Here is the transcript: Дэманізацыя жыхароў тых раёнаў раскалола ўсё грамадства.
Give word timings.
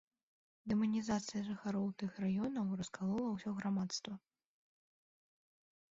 Дэманізацыя 0.71 1.41
жыхароў 1.49 1.85
тых 2.01 2.11
раёнаў 2.25 2.67
раскалола 2.81 3.29
ўсё 3.37 3.49
грамадства. 3.61 4.19